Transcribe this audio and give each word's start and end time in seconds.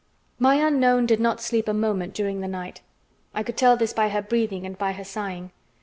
My 0.39 0.55
unknown 0.55 1.05
did 1.05 1.19
not 1.19 1.41
sleep 1.41 1.67
a 1.67 1.75
moment 1.75 2.15
during 2.15 2.41
the 2.41 2.47
night. 2.47 2.81
I 3.35 3.43
could 3.43 3.55
tell 3.55 3.77
this 3.77 3.93
by 3.93 4.09
her 4.09 4.23
breathing 4.23 4.65
and 4.65 4.75
by 4.75 4.93
her 4.93 5.03
sighing. 5.03 5.51